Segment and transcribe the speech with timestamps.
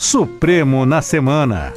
[0.00, 1.74] Supremo na Semana.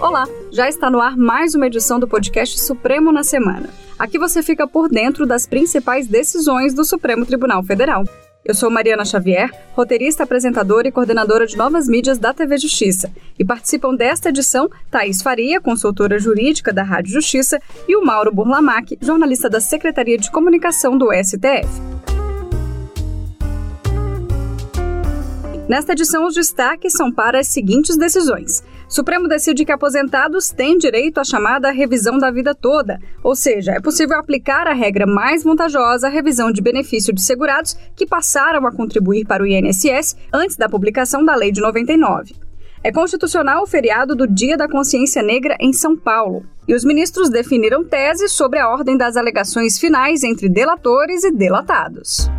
[0.00, 3.68] Olá, já está no ar mais uma edição do podcast Supremo na Semana.
[3.98, 8.04] Aqui você fica por dentro das principais decisões do Supremo Tribunal Federal.
[8.44, 13.10] Eu sou Mariana Xavier, roteirista, apresentadora e coordenadora de novas mídias da TV Justiça.
[13.36, 18.96] E participam desta edição Thaís Faria, consultora jurídica da Rádio Justiça, e o Mauro Burlamac,
[19.02, 22.13] jornalista da Secretaria de Comunicação do STF.
[25.66, 28.62] Nesta edição, os destaques são para as seguintes decisões.
[28.86, 33.80] Supremo decide que aposentados têm direito à chamada revisão da vida toda, ou seja, é
[33.80, 38.72] possível aplicar a regra mais vantajosa à revisão de benefício de segurados que passaram a
[38.72, 42.34] contribuir para o INSS antes da publicação da Lei de 99.
[42.82, 46.44] É constitucional o feriado do Dia da Consciência Negra em São Paulo.
[46.68, 52.30] E os ministros definiram teses sobre a ordem das alegações finais entre delatores e delatados.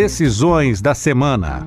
[0.00, 1.66] Decisões da semana.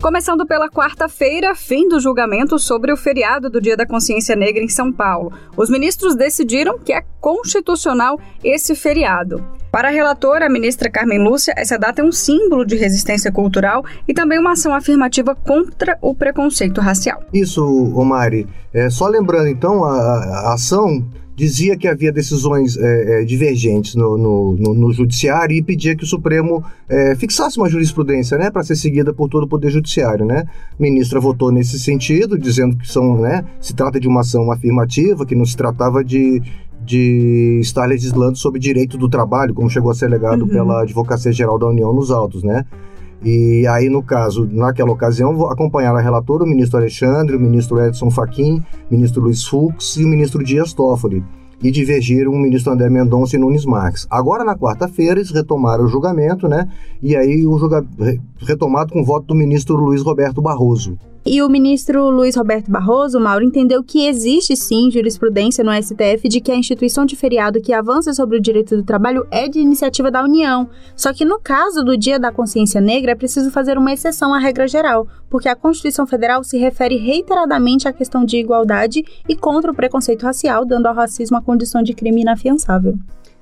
[0.00, 4.70] Começando pela quarta-feira, fim do julgamento sobre o feriado do Dia da Consciência Negra em
[4.70, 5.30] São Paulo.
[5.54, 9.44] Os ministros decidiram que é constitucional esse feriado.
[9.70, 13.84] Para a relatora, a ministra Carmen Lúcia, essa data é um símbolo de resistência cultural
[14.08, 17.22] e também uma ação afirmativa contra o preconceito racial.
[17.34, 17.62] Isso,
[17.94, 18.48] Omari.
[18.72, 21.06] É, só lembrando, então, a, a ação
[21.38, 26.02] dizia que havia decisões é, é, divergentes no, no, no, no, judiciário e pedia que
[26.02, 30.26] o Supremo é, fixasse uma jurisprudência, né, para ser seguida por todo o poder judiciário,
[30.26, 30.44] né?
[30.48, 35.24] A ministra votou nesse sentido, dizendo que são, né, se trata de uma ação afirmativa,
[35.24, 36.42] que não se tratava de
[36.80, 40.48] de estar legislando sobre direito do trabalho, como chegou a ser legado uhum.
[40.48, 42.64] pela Advocacia Geral da União nos autos, né?
[43.22, 48.10] E aí, no caso, naquela ocasião, acompanharam a relatora o ministro Alexandre, o ministro Edson
[48.10, 51.24] Fachin, o ministro Luiz Fux e o ministro Dias Toffoli.
[51.60, 54.06] E divergiram o ministro André Mendonça e Nunes Marques.
[54.08, 56.68] Agora, na quarta-feira, eles retomaram o julgamento, né?
[57.02, 60.96] E aí, o julgamento retomado com o voto do ministro Luiz Roberto Barroso.
[61.26, 66.40] E o ministro Luiz Roberto Barroso, Mauro, entendeu que existe sim jurisprudência no STF de
[66.40, 70.10] que a instituição de feriado que avança sobre o direito do trabalho é de iniciativa
[70.10, 70.70] da União.
[70.96, 74.38] Só que no caso do Dia da Consciência Negra é preciso fazer uma exceção à
[74.38, 79.70] regra geral, porque a Constituição Federal se refere reiteradamente à questão de igualdade e contra
[79.70, 82.96] o preconceito racial, dando ao racismo a condição de crime inafiançável.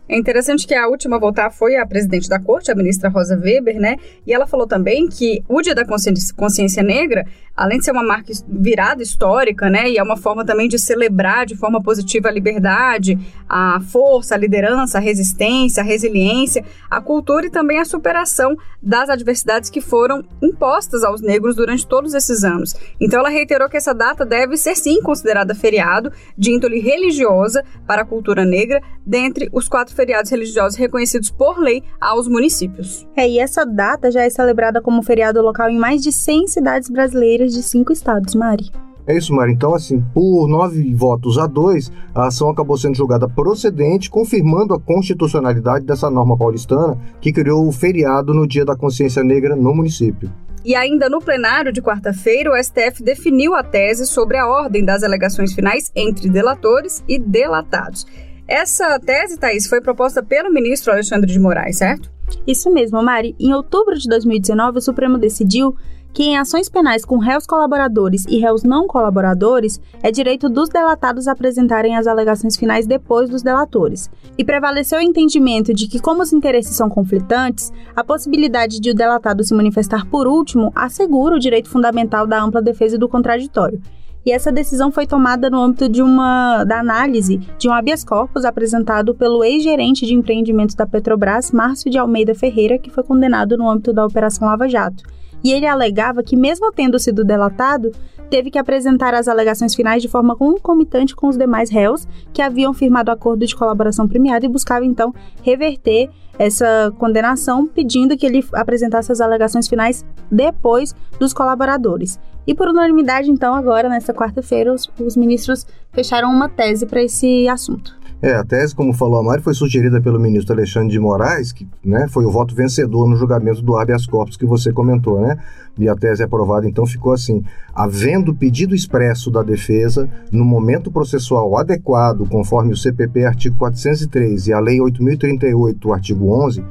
[0.08, 3.36] É interessante que a última a voltar foi a presidente da corte, a ministra Rosa
[3.36, 3.96] Weber, né?
[4.24, 7.26] E ela falou também que o Dia da Consciência Negra,
[7.56, 9.88] além de ser uma marca virada histórica, né?
[9.88, 13.18] E é uma forma também de celebrar de forma positiva a liberdade,
[13.48, 19.08] a força, a liderança, a resistência, a resiliência, a cultura e também a superação das
[19.08, 22.74] adversidades que foram impostas aos negros durante todos esses anos.
[23.00, 28.02] Então ela reiterou que essa data deve ser sim considerada feriado de índole religiosa para
[28.02, 33.06] a cultura negra, dentre os quatro feriados religiosos reconhecidos por lei aos municípios.
[33.16, 36.88] É, e essa data já é celebrada como feriado local em mais de 100 cidades
[36.88, 38.70] brasileiras de cinco estados, Mari.
[39.06, 39.52] É isso, Mari.
[39.52, 44.80] Então, assim, por nove votos a dois, a ação acabou sendo julgada procedente, confirmando a
[44.80, 50.28] constitucionalidade dessa norma paulistana que criou o feriado no Dia da Consciência Negra no município.
[50.64, 55.04] E ainda no plenário de quarta-feira, o STF definiu a tese sobre a ordem das
[55.04, 58.04] alegações finais entre delatores e delatados.
[58.48, 62.10] Essa tese, Thaís, foi proposta pelo ministro Alexandre de Moraes, certo?
[62.44, 63.36] Isso mesmo, Mari.
[63.38, 65.76] Em outubro de 2019, o Supremo decidiu
[66.16, 71.28] que em ações penais com réus colaboradores e réus não colaboradores, é direito dos delatados
[71.28, 74.08] apresentarem as alegações finais depois dos delatores.
[74.38, 78.94] E prevaleceu o entendimento de que, como os interesses são conflitantes, a possibilidade de o
[78.94, 83.78] delatado se manifestar por último assegura o direito fundamental da ampla defesa do contraditório.
[84.24, 88.46] E essa decisão foi tomada no âmbito de uma da análise de um habeas corpus
[88.46, 93.68] apresentado pelo ex-gerente de empreendimentos da Petrobras, Márcio de Almeida Ferreira, que foi condenado no
[93.68, 95.04] âmbito da Operação Lava Jato.
[95.42, 97.92] E ele alegava que, mesmo tendo sido delatado,
[98.28, 102.74] teve que apresentar as alegações finais de forma concomitante com os demais réus que haviam
[102.74, 109.10] firmado acordo de colaboração premiada e buscava então reverter essa condenação, pedindo que ele apresentasse
[109.10, 112.20] as alegações finais depois dos colaboradores.
[112.46, 117.48] E por unanimidade, então, agora, nesta quarta-feira, os, os ministros fecharam uma tese para esse
[117.48, 117.96] assunto.
[118.22, 121.68] É, a tese, como falou a Mari, foi sugerida pelo ministro Alexandre de Moraes, que
[121.84, 125.36] né, foi o voto vencedor no julgamento do habeas corpus que você comentou, né?
[125.78, 131.58] E a tese aprovada, então, ficou assim: havendo pedido expresso da defesa, no momento processual
[131.58, 136.64] adequado, conforme o CPP artigo 403 e a Lei 8038, artigo 11,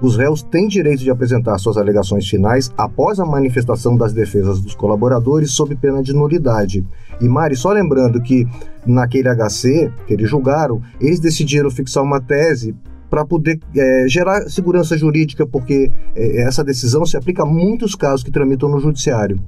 [0.00, 4.74] os réus têm direito de apresentar suas alegações finais após a manifestação das defesas dos
[4.74, 6.86] colaboradores sob pena de nulidade.
[7.20, 8.46] E Mari, só lembrando que
[8.86, 12.74] naquele HC que eles julgaram, eles decidiram fixar uma tese
[13.10, 18.22] para poder é, gerar segurança jurídica, porque é, essa decisão se aplica a muitos casos
[18.22, 19.38] que tramitam no judiciário.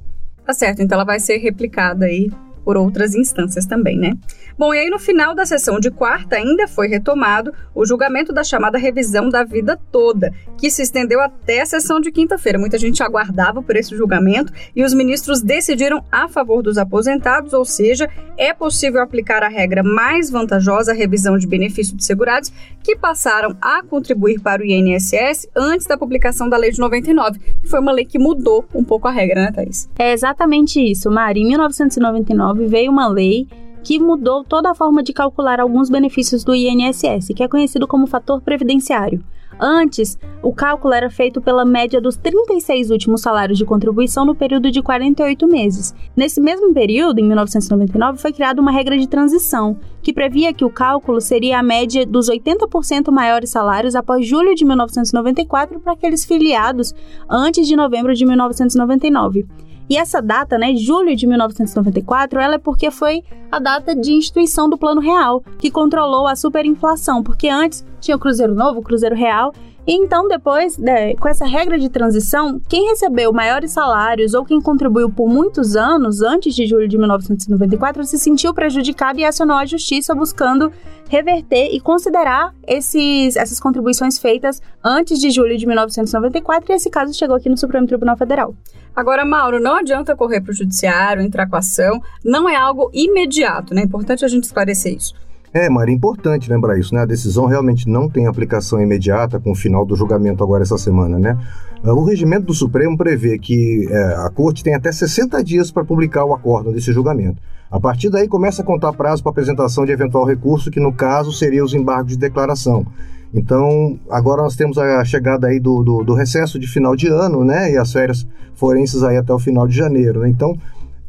[0.45, 2.29] Tá certo, então ela vai ser replicada aí
[2.63, 4.13] por outras instâncias também, né?
[4.57, 8.43] Bom, e aí no final da sessão de quarta ainda foi retomado o julgamento da
[8.43, 12.59] chamada revisão da vida toda, que se estendeu até a sessão de quinta-feira.
[12.59, 17.65] Muita gente aguardava por esse julgamento e os ministros decidiram a favor dos aposentados, ou
[17.65, 18.07] seja,
[18.37, 22.51] é possível aplicar a regra mais vantajosa, a revisão de benefícios de segurados,
[22.83, 27.67] que passaram a contribuir para o INSS antes da publicação da lei de 99, que
[27.67, 29.89] foi uma lei que mudou um pouco a regra, né, Thaís?
[29.97, 31.41] É exatamente isso, Mari.
[31.41, 33.47] Em 1999 veio uma lei
[33.83, 38.07] que mudou toda a forma de calcular alguns benefícios do INSS, que é conhecido como
[38.07, 39.23] fator previdenciário.
[39.59, 44.71] Antes, o cálculo era feito pela média dos 36 últimos salários de contribuição no período
[44.71, 45.93] de 48 meses.
[46.15, 50.69] Nesse mesmo período, em 1999, foi criada uma regra de transição, que previa que o
[50.69, 56.93] cálculo seria a média dos 80% maiores salários após julho de 1994 para aqueles filiados
[57.29, 59.45] antes de novembro de 1999.
[59.89, 64.69] E essa data, né, julho de 1994, ela é porque foi a data de instituição
[64.69, 69.15] do Plano Real, que controlou a superinflação, porque antes tinha o Cruzeiro Novo, o Cruzeiro
[69.15, 69.53] Real,
[69.85, 74.61] e então, depois, né, com essa regra de transição, quem recebeu maiores salários ou quem
[74.61, 79.65] contribuiu por muitos anos antes de julho de 1994 se sentiu prejudicado e acionou a
[79.65, 80.71] justiça buscando
[81.09, 87.13] reverter e considerar esses, essas contribuições feitas antes de julho de 1994 e esse caso
[87.13, 88.55] chegou aqui no Supremo Tribunal Federal.
[88.95, 92.89] Agora, Mauro, não adianta correr para o judiciário, entrar com a ação, não é algo
[92.93, 93.81] imediato, né?
[93.81, 95.13] É importante a gente esclarecer isso.
[95.53, 97.01] É, Maria, é importante lembrar isso, né?
[97.01, 101.19] A decisão realmente não tem aplicação imediata com o final do julgamento agora essa semana,
[101.19, 101.37] né?
[101.83, 105.85] Ah, o regimento do Supremo prevê que é, a Corte tem até 60 dias para
[105.85, 107.39] publicar o acórdão desse julgamento.
[107.69, 111.31] A partir daí começa a contar prazo para apresentação de eventual recurso, que no caso
[111.31, 112.83] seria os embargos de declaração.
[113.31, 117.43] Então, agora nós temos a chegada aí do, do, do, recesso de final de ano,
[117.43, 117.71] né?
[117.71, 120.29] E as férias forenses aí até o final de janeiro, né?
[120.29, 120.55] Então,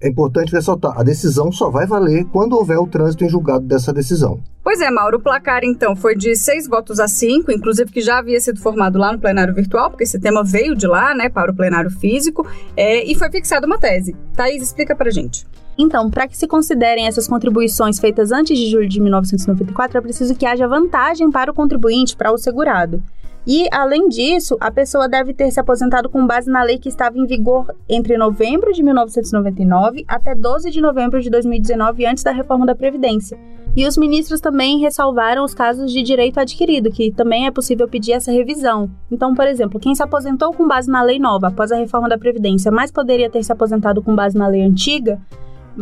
[0.00, 3.92] é importante ressaltar, a decisão só vai valer quando houver o trânsito em julgado dessa
[3.92, 4.40] decisão.
[4.62, 8.18] Pois é, Mauro, o placar então foi de seis votos a cinco, inclusive que já
[8.18, 11.52] havia sido formado lá no plenário virtual, porque esse tema veio de lá, né, para
[11.52, 12.46] o plenário físico,
[12.76, 14.16] é, e foi fixada uma tese.
[14.34, 15.46] Thaís, explica pra gente.
[15.76, 20.34] Então, para que se considerem essas contribuições feitas antes de julho de 1994, é preciso
[20.34, 23.02] que haja vantagem para o contribuinte, para o segurado.
[23.46, 27.18] E, além disso, a pessoa deve ter se aposentado com base na lei que estava
[27.18, 32.64] em vigor entre novembro de 1999 até 12 de novembro de 2019, antes da reforma
[32.64, 33.38] da Previdência.
[33.76, 38.12] E os ministros também ressalvaram os casos de direito adquirido, que também é possível pedir
[38.12, 38.88] essa revisão.
[39.10, 42.16] Então, por exemplo, quem se aposentou com base na lei nova após a reforma da
[42.16, 45.20] Previdência, mas poderia ter se aposentado com base na lei antiga,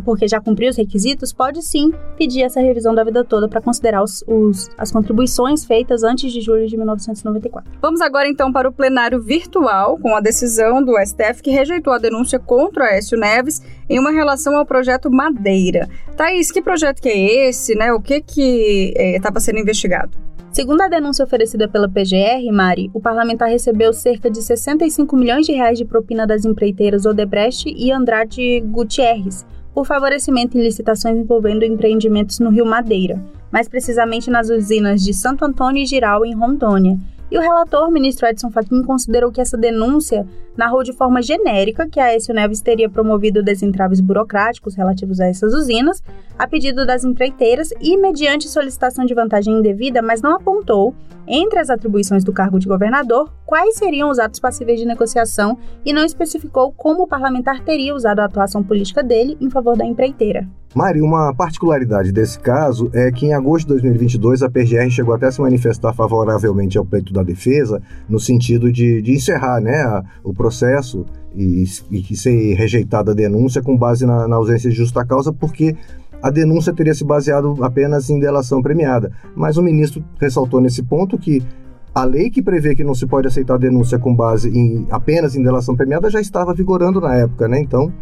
[0.04, 4.02] porque já cumpriu os requisitos, pode sim pedir essa revisão da vida toda para considerar
[4.02, 7.70] os, os, as contribuições feitas antes de julho de 1994.
[7.80, 11.98] Vamos agora então para o plenário virtual, com a decisão do STF que rejeitou a
[11.98, 15.88] denúncia contra Aécio Neves em uma relação ao projeto Madeira.
[16.16, 17.92] Thaís, que projeto que é esse, né?
[17.92, 20.16] O que que estava eh, sendo investigado?
[20.52, 25.52] Segundo a denúncia oferecida pela PGR, Mari, o parlamentar recebeu cerca de 65 milhões de
[25.52, 32.38] reais de propina das empreiteiras Odebrecht e Andrade Gutierrez, por favorecimento em licitações envolvendo empreendimentos
[32.38, 36.98] no Rio Madeira, mais precisamente nas usinas de Santo Antônio e Giral, em Rondônia,
[37.32, 41.98] e o relator, ministro Edson Fachin, considerou que essa denúncia narrou de forma genérica que
[41.98, 46.02] a Aécio Neves teria promovido desentraves burocráticos relativos a essas usinas,
[46.38, 50.94] a pedido das empreiteiras e mediante solicitação de vantagem indevida, mas não apontou,
[51.26, 55.92] entre as atribuições do cargo de governador, quais seriam os atos passíveis de negociação e
[55.94, 60.46] não especificou como o parlamentar teria usado a atuação política dele em favor da empreiteira.
[60.74, 65.26] Mari, uma particularidade desse caso é que em agosto de 2022 a PGR chegou até
[65.26, 70.02] a se manifestar favoravelmente ao pleito da defesa, no sentido de, de encerrar né, a,
[70.24, 71.04] o processo
[71.36, 71.66] e,
[72.02, 75.76] que ser rejeitada a denúncia com base na, na ausência de justa causa, porque
[76.22, 79.12] a denúncia teria se baseado apenas em delação premiada.
[79.36, 81.42] Mas o ministro ressaltou nesse ponto que
[81.94, 85.42] a lei que prevê que não se pode aceitar denúncia com base em apenas em
[85.42, 87.60] delação premiada já estava vigorando na época, né?
[87.60, 87.92] Então,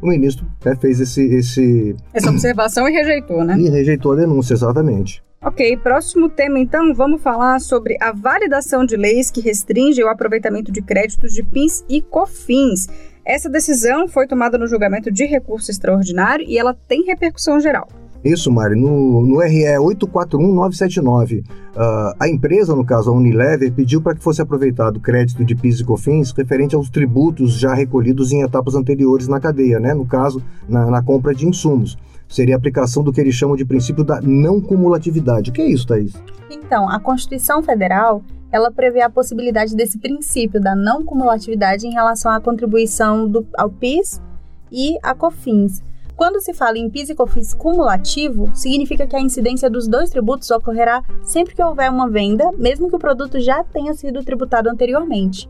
[0.00, 1.96] o ministro né, fez esse, esse...
[2.12, 3.58] Essa observação e rejeitou, né?
[3.58, 5.22] E rejeitou a denúncia, exatamente.
[5.42, 10.72] Ok, próximo tema então, vamos falar sobre a validação de leis que restringem o aproveitamento
[10.72, 12.88] de créditos de PINs e COFINS.
[13.24, 17.88] Essa decisão foi tomada no julgamento de recurso extraordinário e ela tem repercussão geral.
[18.26, 18.74] Isso, Mari.
[18.74, 24.42] No, no RE 841979, uh, a empresa, no caso a Unilever, pediu para que fosse
[24.42, 29.38] aproveitado crédito de PIS e COFINS referente aos tributos já recolhidos em etapas anteriores na
[29.38, 29.94] cadeia, né?
[29.94, 31.96] no caso, na, na compra de insumos.
[32.28, 35.50] Seria a aplicação do que eles chamam de princípio da não cumulatividade.
[35.50, 36.12] O que é isso, Thaís?
[36.50, 42.32] Então, a Constituição Federal ela prevê a possibilidade desse princípio da não cumulatividade em relação
[42.32, 44.20] à contribuição do, ao PIS
[44.72, 45.82] e a COFINS.
[46.16, 50.50] Quando se fala em PIS e COFINS cumulativo, significa que a incidência dos dois tributos
[50.50, 55.46] ocorrerá sempre que houver uma venda, mesmo que o produto já tenha sido tributado anteriormente.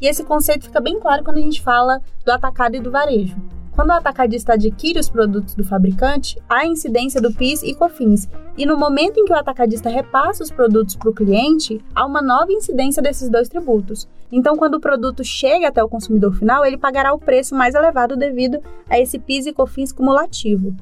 [0.00, 3.36] E esse conceito fica bem claro quando a gente fala do atacado e do varejo.
[3.78, 8.28] Quando o atacadista adquire os produtos do fabricante, há incidência do PIS e COFINS.
[8.56, 12.20] E no momento em que o atacadista repassa os produtos para o cliente, há uma
[12.20, 14.08] nova incidência desses dois tributos.
[14.32, 18.16] Então, quando o produto chega até o consumidor final, ele pagará o preço mais elevado
[18.16, 18.58] devido
[18.90, 20.74] a esse PIS e COFINS cumulativo.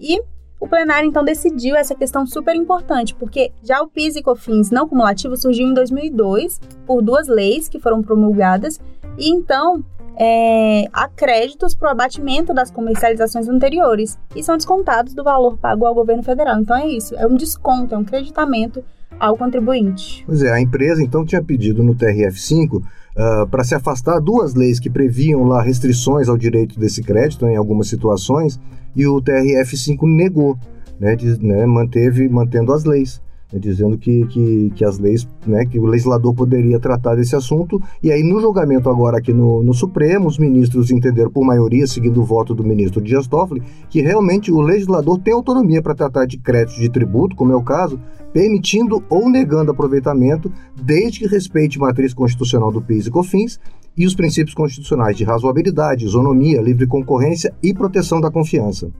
[0.00, 0.20] E
[0.58, 4.88] o plenário então decidiu essa questão super importante, porque já o PIS e COFINS não
[4.88, 8.80] cumulativo surgiu em 2002 por duas leis que foram promulgadas,
[9.16, 9.84] e então
[10.16, 15.94] é, créditos para o abatimento das comercializações anteriores e são descontados do valor pago ao
[15.94, 16.60] governo federal.
[16.60, 18.82] Então é isso, é um desconto, é um creditamento
[19.18, 20.24] ao contribuinte.
[20.26, 24.80] Pois é, a empresa então tinha pedido no TRF5 uh, para se afastar duas leis
[24.80, 28.58] que previam lá restrições ao direito desse crédito em algumas situações
[28.96, 30.58] e o TRF5 negou,
[30.98, 33.20] né, de, né, manteve mantendo as leis.
[33.52, 37.80] Né, dizendo que, que, que, as leis, né, que o legislador poderia tratar desse assunto.
[38.02, 42.20] E aí, no julgamento agora aqui no, no Supremo, os ministros entenderam por maioria, seguindo
[42.20, 46.38] o voto do ministro Dias Toffoli, que realmente o legislador tem autonomia para tratar de
[46.38, 48.00] créditos de tributo, como é o caso,
[48.32, 50.50] permitindo ou negando aproveitamento,
[50.82, 53.60] desde que respeite matriz constitucional do PIS e COFINS
[53.96, 58.90] e os princípios constitucionais de razoabilidade, isonomia, livre concorrência e proteção da confiança.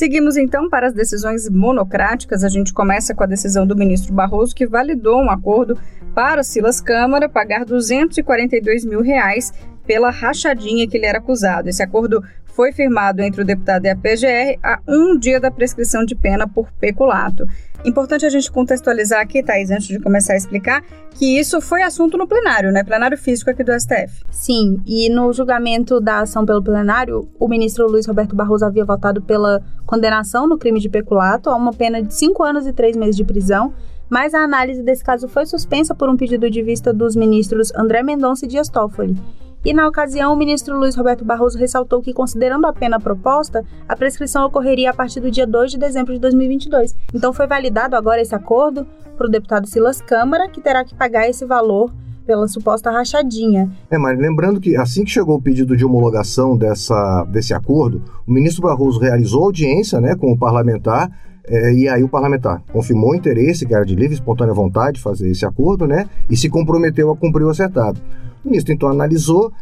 [0.00, 2.42] Seguimos então para as decisões monocráticas.
[2.42, 5.78] A gente começa com a decisão do ministro Barroso, que validou um acordo
[6.14, 9.52] para o Silas Câmara pagar 242 mil reais
[9.86, 11.68] pela rachadinha que ele era acusado.
[11.68, 16.04] Esse acordo foi firmado entre o deputado e a PGR a um dia da prescrição
[16.04, 17.46] de pena por peculato.
[17.84, 22.18] Importante a gente contextualizar aqui, Thaís, antes de começar a explicar, que isso foi assunto
[22.18, 22.84] no plenário, né?
[22.84, 24.22] Plenário físico aqui do STF.
[24.30, 29.22] Sim, e no julgamento da ação pelo plenário, o ministro Luiz Roberto Barroso havia votado
[29.22, 33.16] pela condenação no crime de peculato a uma pena de cinco anos e três meses
[33.16, 33.72] de prisão,
[34.10, 38.02] mas a análise desse caso foi suspensa por um pedido de vista dos ministros André
[38.02, 39.16] Mendonça e Dias Toffoli.
[39.64, 43.94] E na ocasião, o ministro Luiz Roberto Barroso ressaltou que, considerando a pena proposta, a
[43.94, 46.96] prescrição ocorreria a partir do dia 2 de dezembro de 2022.
[47.14, 48.86] Então foi validado agora esse acordo
[49.18, 51.92] para o deputado Silas Câmara, que terá que pagar esse valor
[52.26, 53.70] pela suposta rachadinha.
[53.90, 58.32] É, mas lembrando que assim que chegou o pedido de homologação dessa, desse acordo, o
[58.32, 61.10] ministro Barroso realizou audiência né, com o parlamentar
[61.46, 64.98] é, e aí o parlamentar confirmou o interesse, que era de livre e espontânea vontade
[64.98, 66.08] de fazer esse acordo, né?
[66.30, 68.00] E se comprometeu a cumprir o acertado.
[68.44, 69.52] O ministro então analisou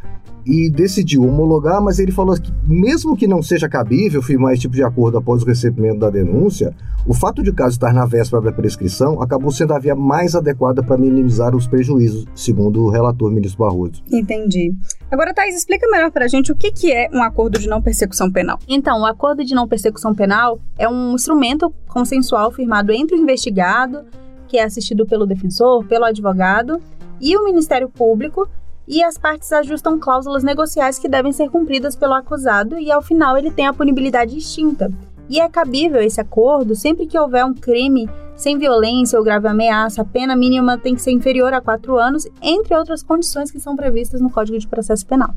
[0.48, 4.74] e decidiu homologar, mas ele falou que, mesmo que não seja cabível firmar esse tipo
[4.74, 6.74] de acordo após o recebimento da denúncia,
[7.06, 10.34] o fato de o caso estar na véspera da prescrição acabou sendo a via mais
[10.34, 14.02] adequada para minimizar os prejuízos, segundo o relator ministro Barroso.
[14.10, 14.72] Entendi.
[15.10, 17.82] Agora, Thais, explica melhor para a gente o que, que é um acordo de não
[17.82, 18.58] persecução penal.
[18.66, 24.06] Então, o acordo de não persecução penal é um instrumento consensual firmado entre o investigado,
[24.46, 26.80] que é assistido pelo defensor, pelo advogado,
[27.20, 28.48] e o Ministério Público,
[28.88, 33.36] e as partes ajustam cláusulas negociais que devem ser cumpridas pelo acusado e ao final
[33.36, 34.90] ele tem a punibilidade extinta.
[35.28, 40.00] E é cabível esse acordo sempre que houver um crime sem violência ou grave ameaça,
[40.00, 43.76] a pena mínima tem que ser inferior a quatro anos, entre outras condições que são
[43.76, 45.34] previstas no Código de Processo Penal.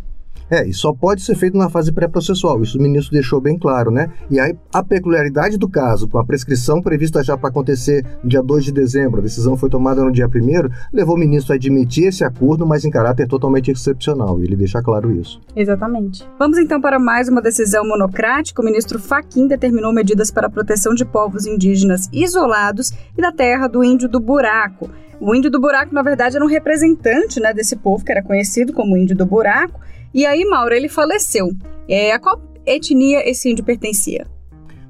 [0.51, 3.89] É, e só pode ser feito na fase pré-processual, isso o ministro deixou bem claro,
[3.89, 4.11] né?
[4.29, 8.43] E aí, a peculiaridade do caso, com a prescrição prevista já para acontecer no dia
[8.43, 12.09] 2 de dezembro, a decisão foi tomada no dia 1 levou o ministro a admitir
[12.09, 15.39] esse acordo, mas em caráter totalmente excepcional, e ele deixa claro isso.
[15.55, 16.27] Exatamente.
[16.37, 18.61] Vamos então para mais uma decisão monocrática.
[18.61, 23.67] O ministro Faquim determinou medidas para a proteção de povos indígenas isolados e da terra
[23.67, 24.89] do índio do buraco.
[25.21, 28.73] O índio do buraco, na verdade, era um representante né, desse povo, que era conhecido
[28.73, 29.79] como índio do buraco,
[30.13, 31.49] e aí, Mauro, ele faleceu.
[31.87, 34.27] É, a qual etnia esse índio pertencia?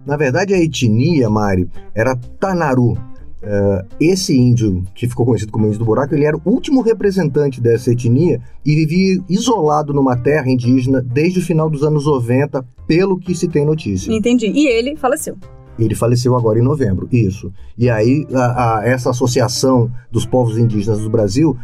[0.05, 2.97] Na verdade, a etnia, Mari, era Tanaru.
[3.43, 7.59] Uh, esse índio, que ficou conhecido como índio do buraco, ele era o último representante
[7.59, 13.17] dessa etnia e vivia isolado numa terra indígena desde o final dos anos 90, pelo
[13.17, 14.13] que se tem notícia.
[14.13, 14.45] Entendi.
[14.47, 15.37] E ele faleceu.
[15.79, 17.51] Ele faleceu agora em novembro, isso.
[17.75, 21.57] E aí, a, a, essa associação dos povos indígenas do Brasil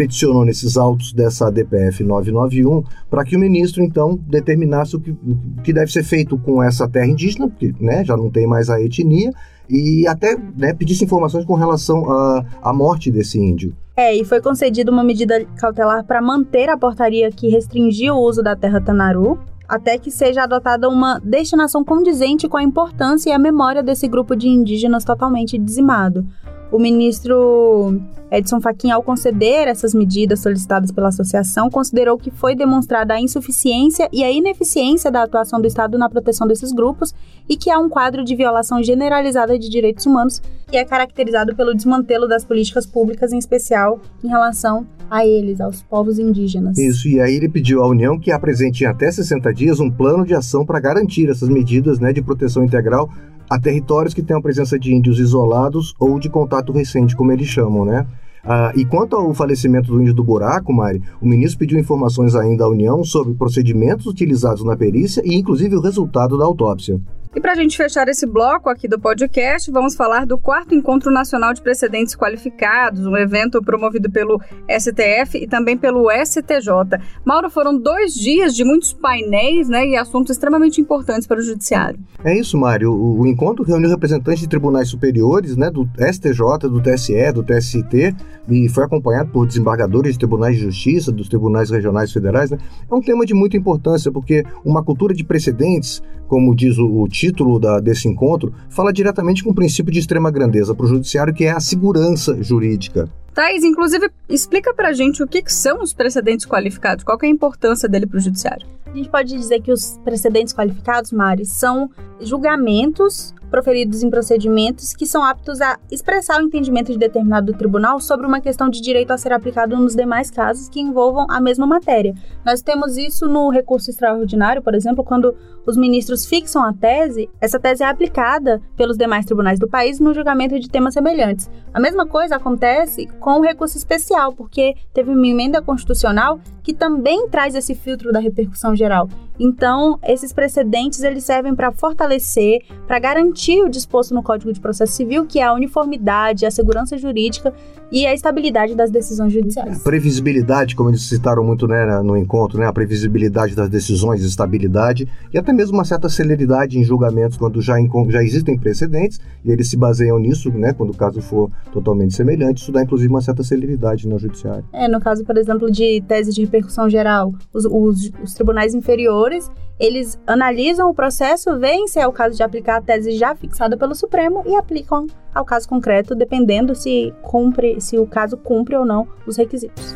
[0.00, 5.62] peticionou nesses autos dessa DPF 991 para que o ministro, então, determinasse o que, o
[5.62, 8.80] que deve ser feito com essa terra indígena, porque né, já não tem mais a
[8.80, 9.30] etnia,
[9.68, 13.76] e até né, pedisse informações com relação à, morte desse índio.
[13.94, 18.42] É, e foi concedida uma medida cautelar para manter a portaria que restringia o uso
[18.42, 19.38] da terra Tanaru,
[19.68, 24.34] até que seja adotada uma destinação condizente com a importância e a memória desse grupo
[24.34, 26.26] de indígenas totalmente dizimado.
[26.72, 28.00] O ministro
[28.30, 34.08] Edson Fachin, ao conceder essas medidas solicitadas pela associação, considerou que foi demonstrada a insuficiência
[34.12, 37.12] e a ineficiência da atuação do Estado na proteção desses grupos
[37.48, 41.74] e que há um quadro de violação generalizada de direitos humanos que é caracterizado pelo
[41.74, 46.78] desmantelo das políticas públicas, em especial em relação a eles, aos povos indígenas.
[46.78, 50.24] Isso, e aí ele pediu à União que apresente em até 60 dias um plano
[50.24, 53.10] de ação para garantir essas medidas né, de proteção integral
[53.50, 57.84] a territórios que a presença de índios isolados ou de contato recente, como eles chamam,
[57.84, 58.06] né?
[58.44, 62.64] Ah, e quanto ao falecimento do índio do buraco, Mari, o ministro pediu informações ainda
[62.64, 67.00] à União sobre procedimentos utilizados na perícia e, inclusive, o resultado da autópsia.
[67.32, 71.12] E para a gente fechar esse bloco aqui do podcast, vamos falar do quarto Encontro
[71.12, 76.98] Nacional de Precedentes Qualificados, um evento promovido pelo STF e também pelo STJ.
[77.24, 82.00] Mauro, foram dois dias de muitos painéis né, e assuntos extremamente importantes para o Judiciário.
[82.24, 82.92] É isso, Mário.
[82.92, 88.12] O, o encontro reuniu representantes de tribunais superiores, né, do STJ, do TSE, do TST,
[88.48, 92.50] e foi acompanhado por desembargadores de tribunais de justiça, dos tribunais regionais federais.
[92.50, 92.58] Né?
[92.90, 97.08] É um tema de muita importância, porque uma cultura de precedentes, como diz o, o
[97.20, 101.34] título da, desse encontro, fala diretamente com o princípio de extrema grandeza para o judiciário,
[101.34, 103.08] que é a segurança jurídica.
[103.34, 107.30] Thais, inclusive, explica pra gente o que, que são os precedentes qualificados, qual é a
[107.30, 108.66] importância dele para o judiciário.
[108.86, 115.06] A gente pode dizer que os precedentes qualificados, Mari, são julgamentos proferidos em procedimentos que
[115.06, 119.18] são aptos a expressar o entendimento de determinado tribunal sobre uma questão de direito a
[119.18, 122.14] ser aplicado nos demais casos que envolvam a mesma matéria.
[122.44, 125.34] Nós temos isso no recurso extraordinário, por exemplo, quando
[125.66, 130.14] os ministros fixam a tese, essa tese é aplicada pelos demais tribunais do país no
[130.14, 131.50] julgamento de temas semelhantes.
[131.72, 137.28] A mesma coisa acontece com o recurso especial, porque teve uma emenda constitucional que também
[137.28, 139.08] traz esse filtro da repercussão geral.
[139.38, 144.92] Então, esses precedentes eles servem para fortalecer, para garantir o disposto no Código de Processo
[144.92, 147.54] Civil, que é a uniformidade, a segurança jurídica
[147.90, 149.80] e a estabilidade das decisões judiciais.
[149.80, 155.08] A previsibilidade, como eles citaram muito né, no encontro, né, a previsibilidade das decisões, estabilidade
[155.32, 157.74] e até mesmo uma certa celeridade em julgamentos quando já,
[158.08, 162.62] já existem precedentes e eles se baseiam nisso, né, quando o caso for totalmente semelhante,
[162.62, 164.64] isso dá inclusive uma certa celeridade no judiciário.
[164.72, 169.50] É, no caso, por exemplo, de tese de repercussão geral, os, os, os tribunais inferiores
[169.80, 173.78] eles analisam o processo, veem se é o caso de aplicar a tese já fixada
[173.78, 178.84] pelo Supremo e aplicam ao caso concreto, dependendo se cumpre, se o caso cumpre ou
[178.84, 179.94] não os requisitos.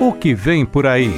[0.00, 1.10] O que vem por aí?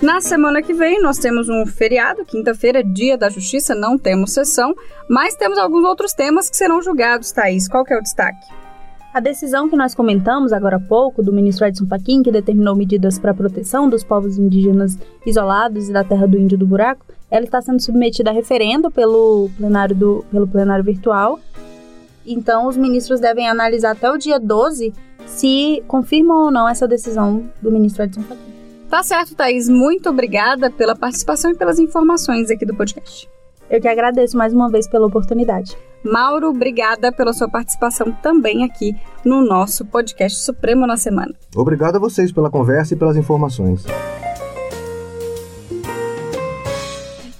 [0.00, 4.72] Na semana que vem, nós temos um feriado, quinta-feira, dia da justiça, não temos sessão,
[5.10, 7.68] mas temos alguns outros temas que serão julgados, Thaís.
[7.68, 8.46] Qual que é o destaque?
[9.12, 13.18] A decisão que nós comentamos agora há pouco do ministro Edson Fachin, que determinou medidas
[13.18, 17.44] para a proteção dos povos indígenas isolados e da terra do Índio do Buraco, ela
[17.44, 21.40] está sendo submetida a referendo pelo plenário, do, pelo plenário virtual.
[22.32, 24.92] Então, os ministros devem analisar até o dia 12
[25.26, 28.58] se confirmam ou não essa decisão do ministro Edson Fachin.
[28.88, 29.68] Tá certo, Thaís.
[29.68, 33.28] Muito obrigada pela participação e pelas informações aqui do podcast.
[33.70, 35.76] Eu que agradeço mais uma vez pela oportunidade.
[36.02, 41.34] Mauro, obrigada pela sua participação também aqui no nosso podcast Supremo na Semana.
[41.54, 43.84] Obrigado a vocês pela conversa e pelas informações.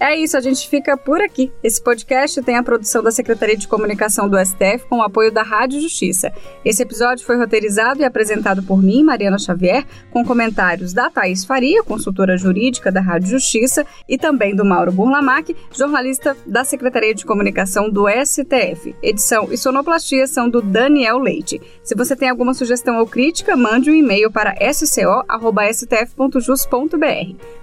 [0.01, 1.53] É isso, a gente fica por aqui.
[1.61, 5.43] Esse podcast tem a produção da Secretaria de Comunicação do STF com o apoio da
[5.43, 6.33] Rádio Justiça.
[6.65, 11.83] Esse episódio foi roteirizado e apresentado por mim, Mariana Xavier, com comentários da Thaís Faria,
[11.83, 17.91] consultora jurídica da Rádio Justiça, e também do Mauro Burlamac, jornalista da Secretaria de Comunicação
[17.91, 18.95] do STF.
[19.03, 21.61] Edição e sonoplastia são do Daniel Leite.
[21.83, 25.27] Se você tem alguma sugestão ou crítica, mande um e-mail para sco.stf.jus.br.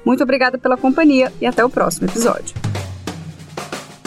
[0.04, 2.56] Muito obrigada pela companhia e até o próximo episódio episódio.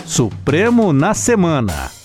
[0.04, 1.97] Supremo na Semana.